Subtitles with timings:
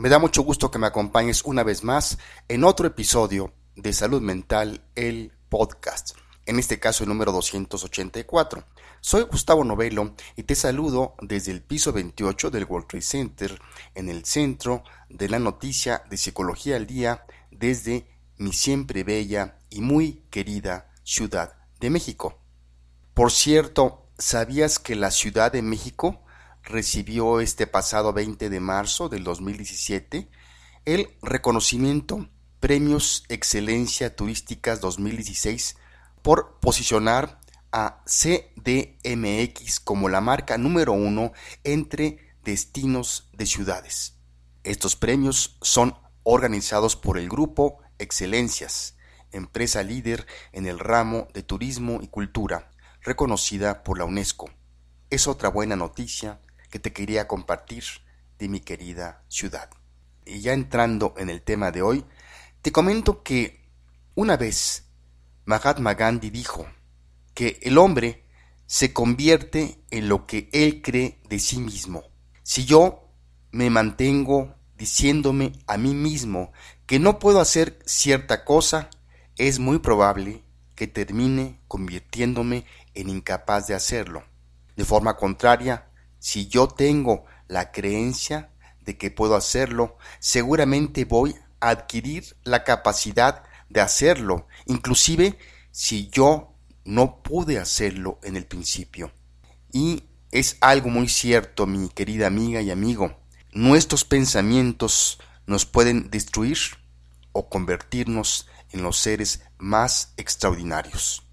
[0.00, 2.16] Me da mucho gusto que me acompañes una vez más
[2.48, 8.64] en otro episodio de Salud Mental, el podcast, en este caso el número 284.
[9.02, 13.60] Soy Gustavo Novelo y te saludo desde el piso 28 del World Trade Center,
[13.94, 18.08] en el centro de la noticia de Psicología al Día, desde
[18.38, 22.38] mi siempre bella y muy querida Ciudad de México.
[23.12, 26.22] Por cierto, ¿sabías que la Ciudad de México
[26.70, 30.28] recibió este pasado 20 de marzo del 2017
[30.84, 32.28] el reconocimiento
[32.60, 35.76] Premios Excelencia Turísticas 2016
[36.22, 37.40] por posicionar
[37.72, 41.32] a CDMX como la marca número uno
[41.64, 44.16] entre destinos de ciudades.
[44.64, 48.96] Estos premios son organizados por el grupo Excelencias,
[49.32, 52.70] empresa líder en el ramo de turismo y cultura,
[53.02, 54.50] reconocida por la UNESCO.
[55.10, 56.40] Es otra buena noticia
[56.70, 57.84] que te quería compartir
[58.38, 59.70] de mi querida ciudad.
[60.24, 62.04] Y ya entrando en el tema de hoy,
[62.62, 63.68] te comento que
[64.14, 64.84] una vez
[65.44, 66.66] Mahatma Gandhi dijo
[67.34, 68.24] que el hombre
[68.66, 72.04] se convierte en lo que él cree de sí mismo.
[72.42, 73.08] Si yo
[73.50, 76.52] me mantengo diciéndome a mí mismo
[76.86, 78.90] que no puedo hacer cierta cosa,
[79.36, 80.42] es muy probable
[80.74, 84.22] que termine convirtiéndome en incapaz de hacerlo.
[84.76, 85.89] De forma contraria,
[86.20, 88.50] si yo tengo la creencia
[88.82, 95.38] de que puedo hacerlo, seguramente voy a adquirir la capacidad de hacerlo, inclusive
[95.72, 96.54] si yo
[96.84, 99.12] no pude hacerlo en el principio.
[99.72, 103.18] Y es algo muy cierto, mi querida amiga y amigo,
[103.52, 106.58] nuestros pensamientos nos pueden destruir
[107.32, 111.24] o convertirnos en los seres más extraordinarios.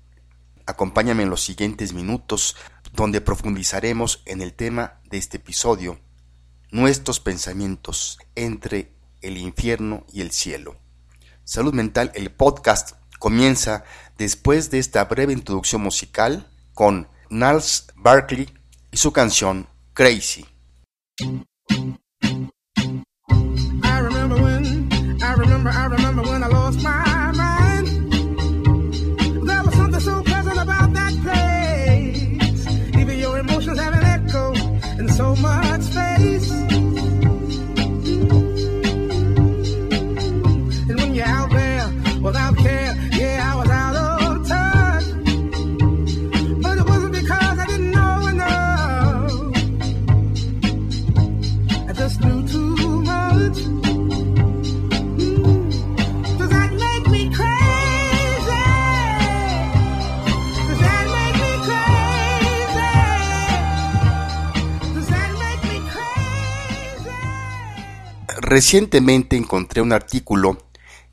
[0.66, 2.56] Acompáñame en los siguientes minutos
[2.98, 6.00] donde profundizaremos en el tema de este episodio,
[6.72, 10.76] nuestros pensamientos entre el infierno y el cielo.
[11.44, 13.84] Salud Mental, el podcast, comienza
[14.17, 18.52] después de esta breve introducción musical con Niles Barkley
[18.92, 20.45] y su canción Crazy.
[68.58, 70.58] Recientemente encontré un artículo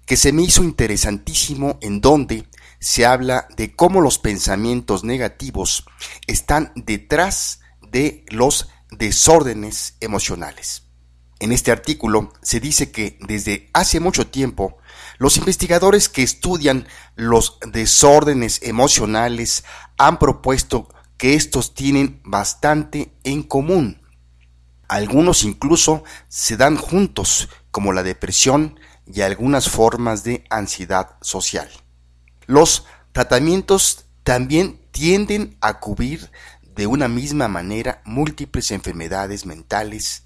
[0.06, 2.48] que se me hizo interesantísimo en donde
[2.80, 5.84] se habla de cómo los pensamientos negativos
[6.26, 10.84] están detrás de los desórdenes emocionales.
[11.38, 14.78] En este artículo se dice que desde hace mucho tiempo
[15.18, 19.64] los investigadores que estudian los desórdenes emocionales
[19.98, 20.88] han propuesto
[21.18, 24.00] que estos tienen bastante en común.
[24.88, 31.68] Algunos incluso se dan juntos, como la depresión y algunas formas de ansiedad social.
[32.46, 36.30] Los tratamientos también tienden a cubrir
[36.62, 40.24] de una misma manera múltiples enfermedades mentales,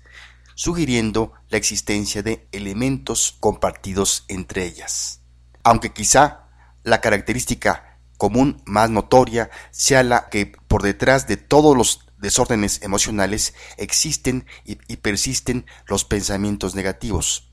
[0.54, 5.20] sugiriendo la existencia de elementos compartidos entre ellas.
[5.62, 6.48] Aunque quizá
[6.82, 13.54] la característica común más notoria sea la que por detrás de todos los desórdenes emocionales
[13.76, 17.52] existen y, persisten los pensamientos negativos.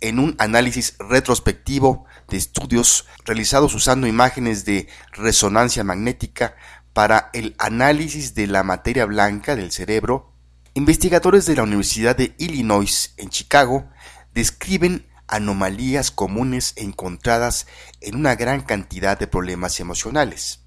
[0.00, 6.56] En un análisis retrospectivo de estudios realizados usando imágenes de resonancia magnética
[6.92, 10.32] para el análisis de la materia blanca del cerebro,
[10.74, 13.88] investigadores de la Universidad de Illinois en Chicago
[14.34, 17.66] describen anomalías comunes encontradas
[18.00, 20.65] en una gran cantidad de problemas emocionales.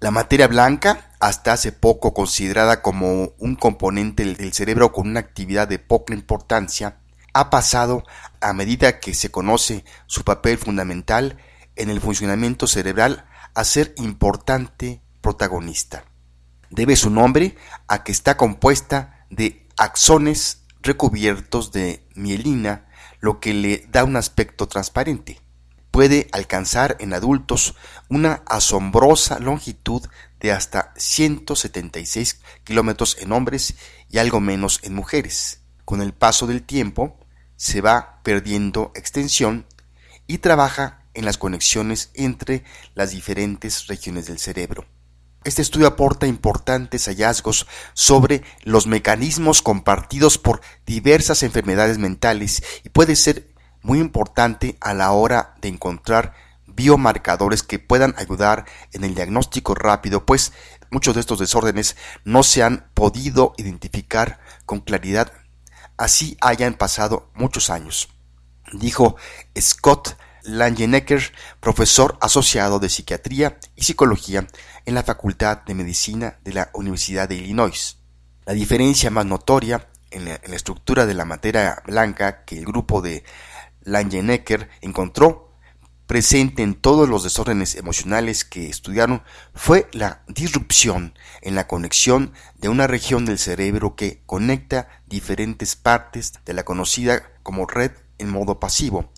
[0.00, 5.66] La materia blanca, hasta hace poco considerada como un componente del cerebro con una actividad
[5.66, 7.00] de poca importancia,
[7.32, 8.04] ha pasado,
[8.40, 11.36] a medida que se conoce su papel fundamental
[11.74, 16.04] en el funcionamiento cerebral, a ser importante protagonista.
[16.70, 17.56] Debe su nombre
[17.88, 22.86] a que está compuesta de axones recubiertos de mielina,
[23.18, 25.40] lo que le da un aspecto transparente
[25.98, 27.74] puede alcanzar en adultos
[28.08, 30.00] una asombrosa longitud
[30.38, 33.74] de hasta 176 kilómetros en hombres
[34.08, 35.62] y algo menos en mujeres.
[35.84, 37.18] Con el paso del tiempo,
[37.56, 39.66] se va perdiendo extensión
[40.28, 42.62] y trabaja en las conexiones entre
[42.94, 44.86] las diferentes regiones del cerebro.
[45.42, 53.16] Este estudio aporta importantes hallazgos sobre los mecanismos compartidos por diversas enfermedades mentales y puede
[53.16, 56.34] ser muy importante a la hora de encontrar
[56.66, 60.52] biomarcadores que puedan ayudar en el diagnóstico rápido, pues
[60.90, 65.32] muchos de estos desórdenes no se han podido identificar con claridad,
[65.96, 68.08] así hayan pasado muchos años.
[68.72, 69.16] Dijo
[69.58, 74.46] Scott Langenecker, profesor asociado de psiquiatría y psicología
[74.86, 77.98] en la Facultad de Medicina de la Universidad de Illinois.
[78.46, 82.64] La diferencia más notoria en la, en la estructura de la materia blanca que el
[82.64, 83.24] grupo de
[83.88, 85.48] Langenecker encontró
[86.06, 89.22] presente en todos los desórdenes emocionales que estudiaron
[89.54, 96.32] fue la disrupción en la conexión de una región del cerebro que conecta diferentes partes
[96.46, 99.12] de la conocida como red en modo pasivo,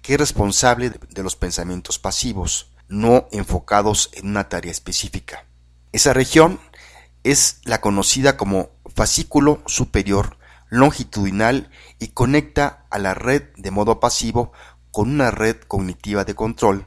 [0.00, 5.44] que es responsable de los pensamientos pasivos, no enfocados en una tarea específica.
[5.92, 6.58] Esa región
[7.22, 10.38] es la conocida como fascículo superior
[10.70, 14.52] longitudinal y conecta a la red de modo pasivo
[14.90, 16.86] con una red cognitiva de control,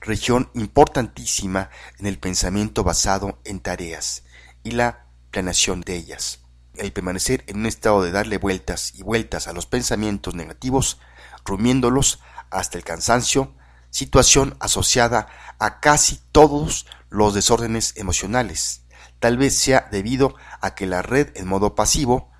[0.00, 4.24] región importantísima en el pensamiento basado en tareas
[4.62, 6.40] y la planeación de ellas.
[6.76, 10.98] El permanecer en un estado de darle vueltas y vueltas a los pensamientos negativos,
[11.44, 12.20] rumiéndolos
[12.50, 13.54] hasta el cansancio,
[13.90, 15.28] situación asociada
[15.58, 18.82] a casi todos los desórdenes emocionales.
[19.20, 22.33] Tal vez sea debido a que la red en modo pasivo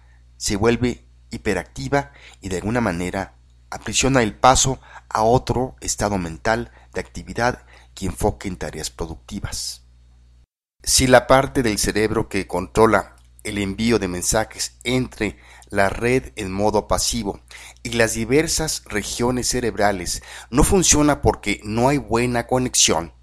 [0.44, 2.12] se vuelve hiperactiva
[2.42, 3.32] y de alguna manera
[3.70, 7.64] aprisiona el paso a otro estado mental de actividad
[7.94, 9.86] que enfoque en tareas productivas.
[10.82, 15.38] Si la parte del cerebro que controla el envío de mensajes entre
[15.70, 17.40] la red en modo pasivo
[17.82, 23.14] y las diversas regiones cerebrales no funciona porque no hay buena conexión,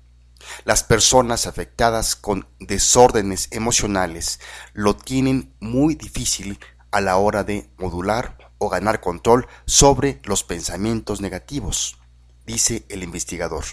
[0.66, 4.40] las personas afectadas con desórdenes emocionales
[4.74, 6.58] lo tienen muy difícil
[6.92, 11.98] a la hora de modular o ganar control sobre los pensamientos negativos,
[12.46, 13.64] dice el investigador.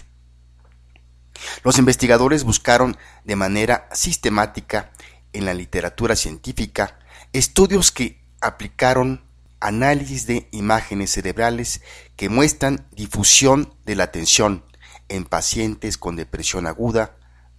[1.63, 4.91] Los investigadores buscaron de manera sistemática
[5.33, 6.99] en la literatura científica
[7.33, 9.23] estudios que aplicaron
[9.59, 11.81] análisis de imágenes cerebrales
[12.15, 14.63] que muestran difusión de la atención
[15.09, 17.15] en pacientes con depresión aguda,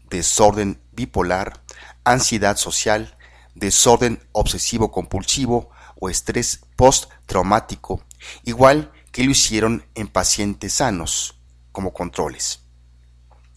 [0.08, 1.62] desorden bipolar,
[2.04, 3.16] ansiedad social,
[3.60, 5.70] desorden obsesivo compulsivo
[6.00, 8.02] o estrés postraumático,
[8.44, 11.38] igual que lo hicieron en pacientes sanos,
[11.70, 12.64] como controles.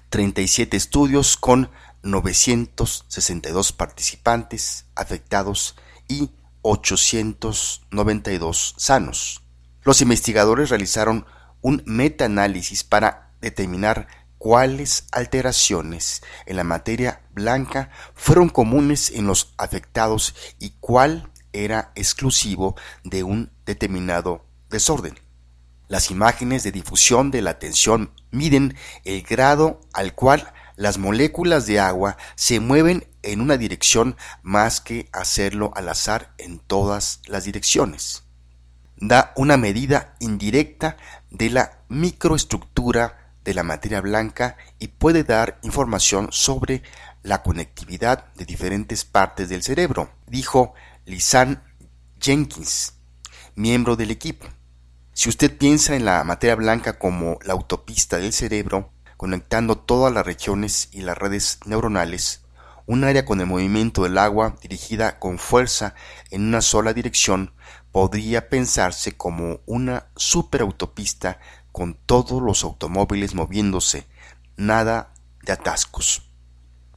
[0.10, 1.72] 37 estudios con
[2.04, 5.76] 962 participantes afectados
[6.08, 6.30] y
[6.62, 9.42] 892 sanos.
[9.84, 11.26] Los investigadores realizaron
[11.62, 14.08] un metaanálisis para determinar
[14.44, 22.75] cuáles alteraciones en la materia blanca fueron comunes en los afectados y cuál era exclusivo
[23.06, 25.18] de un determinado desorden.
[25.88, 28.75] Las imágenes de difusión de la atención miden
[29.06, 35.07] el grado al cual las moléculas de agua se mueven en una dirección más que
[35.13, 38.24] hacerlo al azar en todas las direcciones.
[38.98, 40.98] Da una medida indirecta
[41.31, 46.83] de la microestructura de la materia blanca y puede dar información sobre
[47.23, 50.73] la conectividad de diferentes partes del cerebro, dijo
[51.06, 51.64] Lisan
[52.19, 52.94] Jenkins,
[53.56, 54.47] miembro del equipo.
[55.14, 60.26] Si usted piensa en la materia blanca como la autopista del cerebro, conectando todas las
[60.26, 62.44] regiones y las redes neuronales,
[62.85, 65.95] un área con el movimiento del agua dirigida con fuerza
[66.31, 67.54] en una sola dirección
[67.92, 71.40] podría pensarse como una superautopista
[71.73, 74.07] con todos los automóviles moviéndose,
[74.56, 75.11] nada
[75.42, 76.30] de atascos.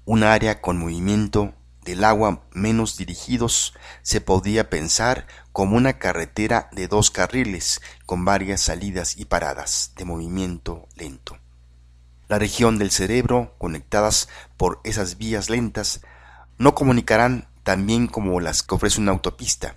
[0.04, 6.88] Un área con movimiento del agua menos dirigidos se podía pensar como una carretera de
[6.88, 11.38] dos carriles con varias salidas y paradas de movimiento lento.
[12.28, 16.02] La región del cerebro conectadas por esas vías lentas
[16.58, 19.76] no comunicarán tan bien como las que ofrece una autopista.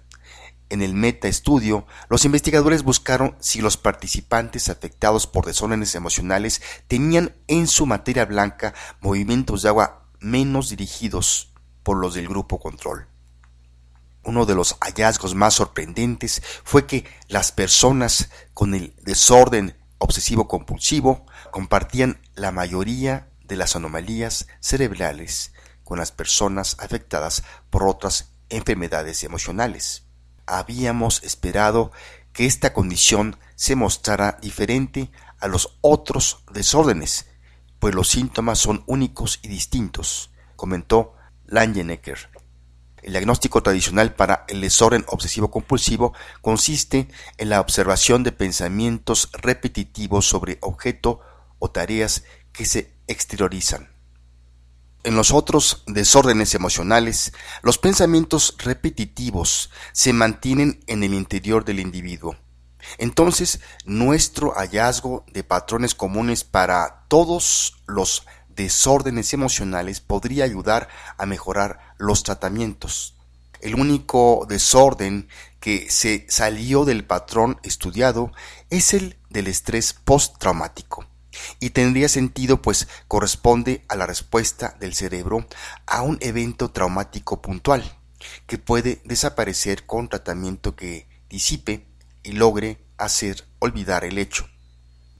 [0.69, 7.67] En el meta-estudio, los investigadores buscaron si los participantes afectados por desórdenes emocionales tenían en
[7.67, 13.07] su materia blanca movimientos de agua menos dirigidos por los del grupo control.
[14.23, 21.25] Uno de los hallazgos más sorprendentes fue que las personas con el desorden obsesivo compulsivo
[21.49, 25.51] compartían la mayoría de las anomalías cerebrales
[25.83, 30.08] con las personas afectadas por otras enfermedades emocionales.
[30.51, 31.91] Habíamos esperado
[32.33, 37.27] que esta condición se mostrara diferente a los otros desórdenes,
[37.77, 41.13] pues los síntomas son únicos y distintos, comentó
[41.45, 42.31] Langenecker.
[43.03, 50.27] El diagnóstico tradicional para el desorden obsesivo compulsivo consiste en la observación de pensamientos repetitivos
[50.27, 51.19] sobre objeto
[51.59, 53.98] o tareas que se exteriorizan.
[55.03, 62.35] En los otros desórdenes emocionales, los pensamientos repetitivos se mantienen en el interior del individuo.
[62.97, 71.79] Entonces, nuestro hallazgo de patrones comunes para todos los desórdenes emocionales podría ayudar a mejorar
[71.97, 73.15] los tratamientos.
[73.61, 75.29] El único desorden
[75.61, 78.33] que se salió del patrón estudiado
[78.69, 81.05] es el del estrés postraumático.
[81.59, 85.45] Y tendría sentido pues corresponde a la respuesta del cerebro
[85.85, 87.97] a un evento traumático puntual,
[88.47, 91.85] que puede desaparecer con tratamiento que disipe
[92.23, 94.49] y logre hacer olvidar el hecho.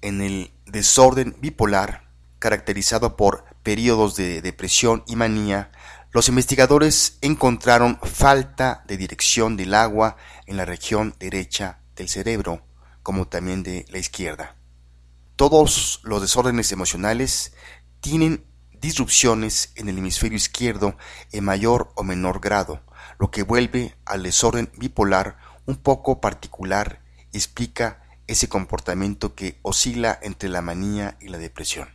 [0.02, 5.72] En el desorden bipolar, caracterizado por periodos de depresión y manía,
[6.12, 12.64] los investigadores encontraron falta de dirección del agua en la región derecha del cerebro,
[13.04, 14.56] como también de la izquierda.
[15.40, 17.54] Todos los desórdenes emocionales
[18.02, 18.44] tienen
[18.74, 20.98] disrupciones en el hemisferio izquierdo
[21.32, 22.84] en mayor o menor grado,
[23.20, 30.20] lo que vuelve al desorden bipolar un poco particular y explica ese comportamiento que oscila
[30.22, 31.88] entre la manía y la depresión.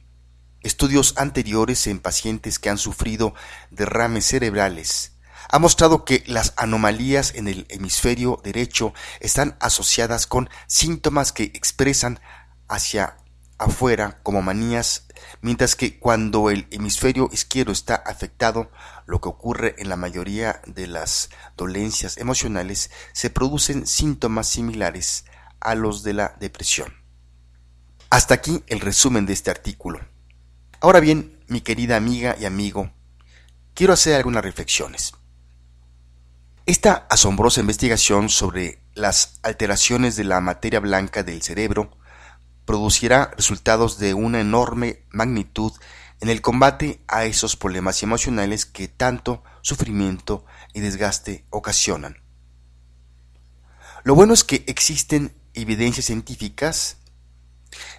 [0.63, 3.35] Estudios anteriores en pacientes que han sufrido
[3.71, 5.19] derrames cerebrales
[5.51, 12.21] ha mostrado que las anomalías en el hemisferio derecho están asociadas con síntomas que expresan
[12.69, 13.19] hacia
[13.59, 15.07] afuera como manías,
[15.41, 18.71] mientras que cuando el hemisferio izquierdo está afectado,
[19.07, 25.25] lo que ocurre en la mayoría de las dolencias emocionales, se producen síntomas similares
[25.61, 26.95] a los de la depresión.
[28.11, 30.01] Hasta aquí el resumen de este artículo.
[30.81, 32.93] Ahora bien, mi querida amiga y amigo,
[33.75, 35.13] quiero hacer algunas reflexiones.
[36.67, 41.91] Esta asombrosa investigación sobre las alteraciones de la materia blanca del cerebro
[42.65, 45.73] producirá resultados de una enorme magnitud
[46.21, 52.19] en el combate a esos problemas emocionales que tanto sufrimiento y desgaste ocasionan.
[54.05, 56.99] Lo bueno es que existen evidencias científicas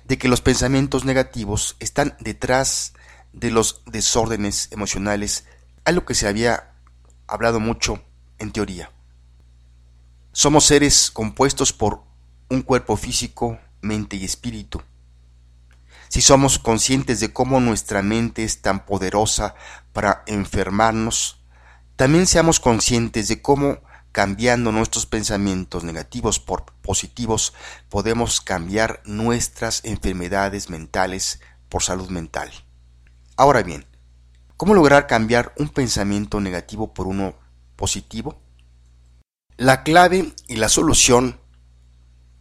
[0.05, 2.93] de que los pensamientos negativos están detrás
[3.33, 5.45] de los desórdenes emocionales,
[5.83, 6.73] algo que se había
[7.27, 8.03] hablado mucho
[8.37, 8.91] en teoría.
[10.31, 12.03] Somos seres compuestos por
[12.49, 14.81] un cuerpo físico, mente y espíritu.
[16.09, 19.55] Si somos conscientes de cómo nuestra mente es tan poderosa
[19.91, 21.41] para enfermarnos,
[21.95, 23.79] también seamos conscientes de cómo
[24.11, 27.53] cambiando nuestros pensamientos negativos por positivos
[27.89, 32.49] podemos cambiar nuestras enfermedades mentales por salud mental.
[33.35, 33.85] Ahora bien,
[34.55, 37.35] ¿cómo lograr cambiar un pensamiento negativo por uno
[37.75, 38.39] positivo?
[39.57, 41.39] La clave y la solución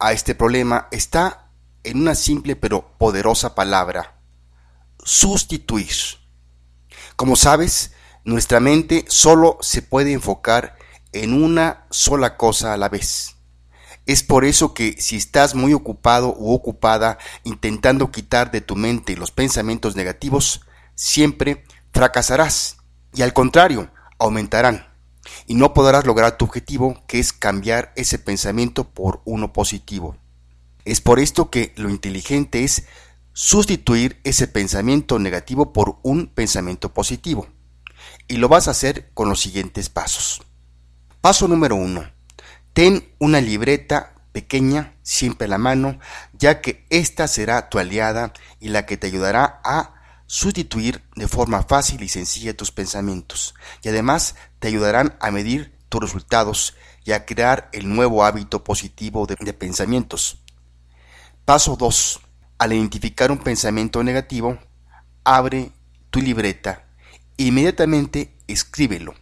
[0.05, 1.49] a este problema está
[1.83, 4.19] en una simple pero poderosa palabra,
[5.03, 5.95] sustituir.
[7.15, 7.91] Como sabes,
[8.23, 10.77] nuestra mente solo se puede enfocar
[11.11, 13.37] en una sola cosa a la vez.
[14.05, 19.17] Es por eso que si estás muy ocupado u ocupada intentando quitar de tu mente
[19.17, 20.61] los pensamientos negativos,
[20.93, 22.77] siempre fracasarás
[23.11, 24.94] y al contrario, aumentarán
[25.47, 30.17] y no podrás lograr tu objetivo, que es cambiar ese pensamiento por uno positivo.
[30.85, 32.85] Es por esto que lo inteligente es
[33.33, 37.47] sustituir ese pensamiento negativo por un pensamiento positivo.
[38.27, 40.41] Y lo vas a hacer con los siguientes pasos.
[41.21, 42.09] Paso número uno.
[42.73, 45.99] Ten una libreta pequeña siempre a la mano,
[46.33, 49.94] ya que esta será tu aliada y la que te ayudará a
[50.27, 56.01] sustituir de forma fácil y sencilla tus pensamientos y además te ayudarán a medir tus
[56.01, 60.39] resultados y a crear el nuevo hábito positivo de, pensamientos.
[61.45, 62.21] Paso 2.
[62.57, 64.57] Al identificar un pensamiento negativo,
[65.23, 65.71] abre
[66.09, 66.85] tu libreta
[67.37, 69.13] e inmediatamente escríbelo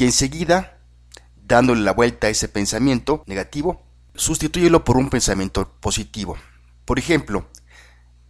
[0.00, 0.78] y enseguida,
[1.36, 3.82] dándole la vuelta a ese pensamiento negativo,
[4.14, 6.38] sustitúyelo por un pensamiento positivo.
[6.86, 7.46] Por ejemplo,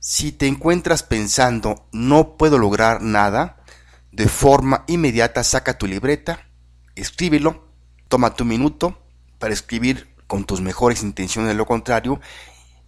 [0.01, 3.63] si te encuentras pensando no puedo lograr nada,
[4.11, 6.49] de forma inmediata saca tu libreta,
[6.97, 7.69] escríbelo,
[8.09, 8.99] toma tu minuto
[9.39, 12.21] para escribir con tus mejores intenciones lo contrario,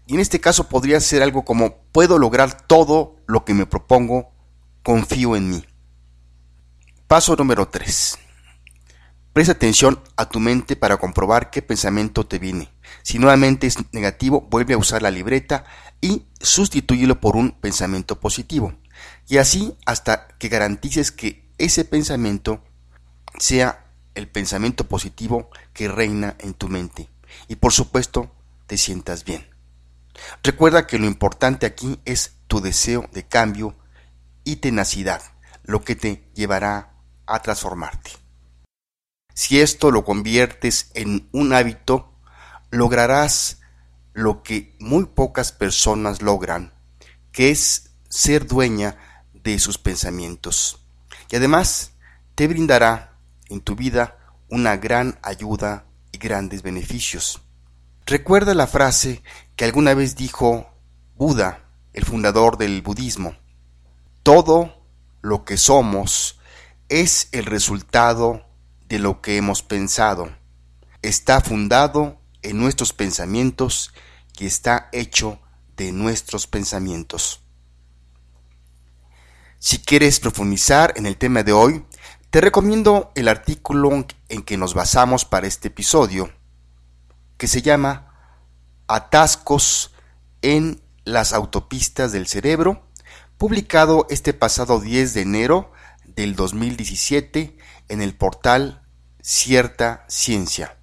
[0.07, 4.33] y en este caso podría ser algo como puedo lograr todo lo que me propongo,
[4.83, 5.65] confío en mí.
[7.07, 8.19] Paso número 3.
[9.33, 12.71] Presta atención a tu mente para comprobar qué pensamiento te viene.
[13.03, 15.65] Si nuevamente es negativo, vuelve a usar la libreta
[16.03, 18.75] y sustitúyelo por un pensamiento positivo.
[19.27, 22.63] Y así hasta que garantices que ese pensamiento
[23.39, 27.09] sea el pensamiento positivo que reina en tu mente.
[27.49, 28.35] Y por supuesto,
[28.67, 29.49] te sientas bien.
[30.43, 33.75] Recuerda que lo importante aquí es tu deseo de cambio
[34.45, 35.23] y tenacidad,
[35.63, 36.97] lo que te llevará
[37.27, 38.22] a transformarte.
[39.35, 42.13] Si esto lo conviertes en un hábito,
[42.71, 43.61] lograrás
[44.13, 46.73] lo que muy pocas personas logran,
[47.33, 48.97] que es ser dueña
[49.33, 50.81] de sus pensamientos.
[51.31, 51.93] Y además
[52.35, 53.17] te brindará
[53.49, 57.41] en tu vida una gran ayuda y grandes beneficios.
[58.05, 59.23] Recuerda la frase
[59.57, 60.69] que alguna vez dijo
[61.17, 63.35] Buda, el fundador del budismo.
[64.23, 64.83] Todo
[65.23, 66.39] lo que somos
[66.89, 68.45] es el resultado
[68.93, 70.31] de lo que hemos pensado.
[71.01, 73.95] Está fundado en nuestros pensamientos
[74.39, 75.41] y está hecho
[75.79, 77.41] de nuestros pensamientos.
[79.59, 81.87] Si quieres profundizar en el tema de hoy,
[82.29, 86.31] te recomiendo el artículo en que nos basamos para este episodio,
[87.39, 88.37] que se llama
[88.89, 89.95] Atascos
[90.43, 92.87] en las autopistas del cerebro,
[93.39, 95.73] publicado este pasado 10 de enero
[96.05, 97.57] del 2017
[97.89, 98.82] en el portal
[99.23, 100.77] cierta ciencia.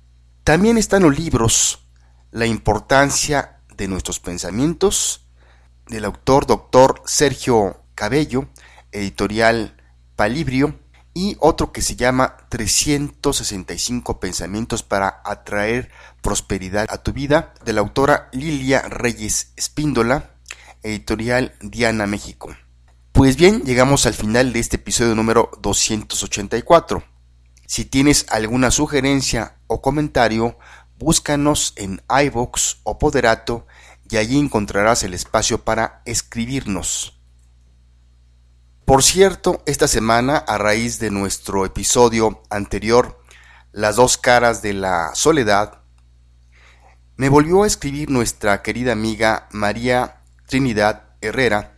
[0.44, 1.86] También están los libros
[2.32, 5.26] La importancia de nuestros pensamientos,
[5.88, 8.48] del autor doctor Sergio Cabello,
[8.92, 9.76] editorial
[10.16, 10.80] Palibrio,
[11.14, 15.92] y otro que se llama 365 pensamientos para atraer
[16.22, 20.32] prosperidad a tu vida, de la autora Lilia Reyes Espíndola,
[20.84, 22.56] editorial Diana México.
[23.12, 27.04] Pues bien, llegamos al final de este episodio número 284.
[27.70, 30.58] Si tienes alguna sugerencia o comentario,
[30.98, 33.68] búscanos en iVoox o Poderato
[34.10, 37.22] y allí encontrarás el espacio para escribirnos.
[38.86, 43.24] Por cierto, esta semana, a raíz de nuestro episodio anterior,
[43.72, 45.84] Las dos caras de la soledad,
[47.18, 51.78] me volvió a escribir nuestra querida amiga María Trinidad Herrera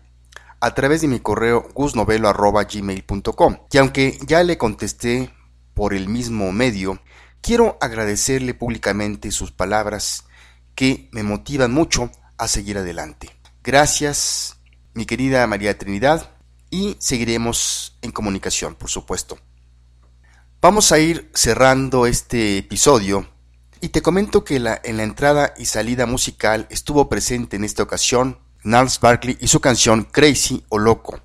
[0.61, 3.57] a través de mi correo gusnovelo.gmail.com.
[3.69, 5.33] Y aunque ya le contesté
[5.73, 7.01] por el mismo medio,
[7.41, 10.25] quiero agradecerle públicamente sus palabras
[10.75, 13.29] que me motivan mucho a seguir adelante.
[13.63, 14.57] Gracias,
[14.93, 16.31] mi querida María Trinidad,
[16.69, 19.37] y seguiremos en comunicación, por supuesto.
[20.61, 23.27] Vamos a ir cerrando este episodio
[23.81, 27.83] y te comento que la, en la entrada y salida musical estuvo presente en esta
[27.83, 31.19] ocasión Nars Barkley y su canción Crazy o Loco.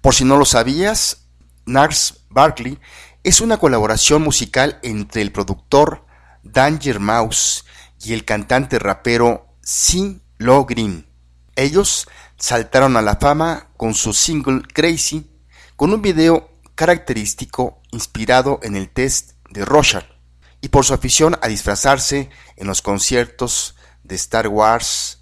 [0.00, 1.28] Por si no lo sabías,
[1.64, 2.78] Nars Barkley
[3.24, 6.04] es una colaboración musical entre el productor
[6.42, 7.64] Danger Mouse
[8.02, 10.20] y el cantante rapero C.
[10.38, 11.06] Lo Green.
[11.54, 15.30] Ellos saltaron a la fama con su single Crazy,
[15.76, 20.06] con un video característico inspirado en el test de Rorschach
[20.60, 25.20] y por su afición a disfrazarse en los conciertos de Star Wars,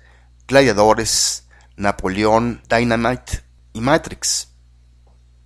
[0.48, 3.42] Gladiadores, Napoleón, Dynamite
[3.74, 4.48] y Matrix.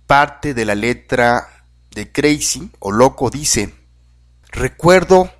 [0.07, 1.54] Parte de la letra
[1.95, 3.73] de Crazy o Loco dice,
[4.49, 5.31] recuerdo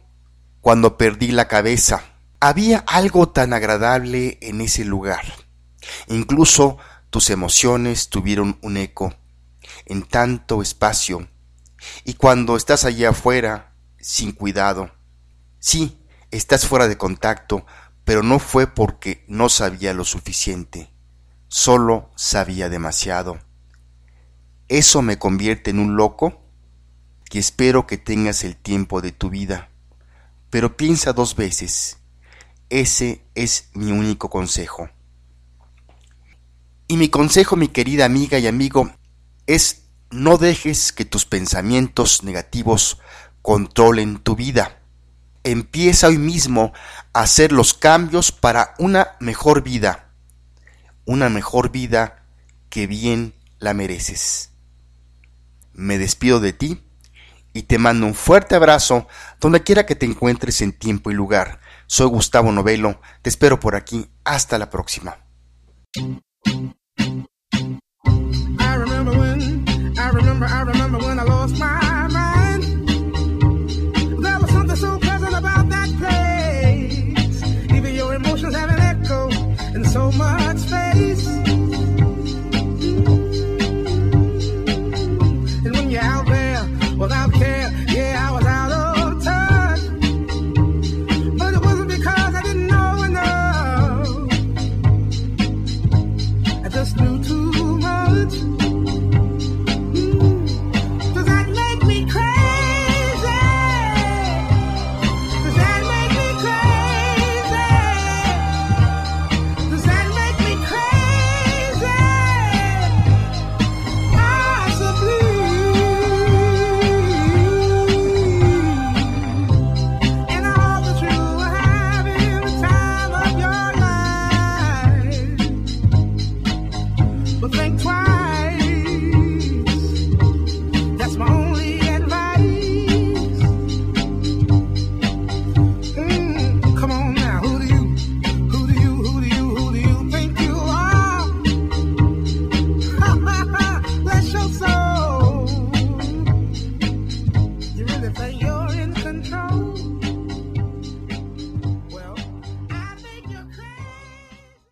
[0.62, 2.04] cuando perdí la cabeza.
[2.40, 5.26] Había algo tan agradable en ese lugar.
[6.08, 6.78] Incluso
[7.10, 9.14] tus emociones tuvieron un eco
[9.86, 11.28] en tanto espacio.
[12.06, 14.92] Y cuando estás allí afuera, sin cuidado,
[15.60, 16.00] sí,
[16.32, 17.66] estás fuera de contacto,
[18.06, 20.90] pero no fue porque no sabía lo suficiente,
[21.50, 23.40] solo sabía demasiado.
[24.70, 26.45] ¿Eso me convierte en un loco?
[27.36, 29.70] Y espero que tengas el tiempo de tu vida.
[30.50, 31.98] Pero piensa dos veces.
[32.70, 34.90] Ese es mi único consejo.
[36.88, 38.90] Y mi consejo, mi querida amiga y amigo,
[39.48, 43.02] es no dejes que tus pensamientos negativos
[43.42, 44.82] controlen tu vida.
[45.44, 46.72] Empieza hoy mismo
[47.12, 50.14] a hacer los cambios para una mejor vida.
[51.04, 52.24] Una mejor vida
[52.70, 54.52] que bien la mereces.
[55.74, 56.85] Me despido de ti
[57.56, 59.08] y te mando un fuerte abrazo
[59.40, 61.62] donde quiera que te encuentres en tiempo y lugar.
[61.88, 65.18] Soy Gustavo Novelo, te espero por aquí, hasta la próxima.